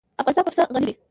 [0.19, 0.93] افغانستان په پسه غني دی.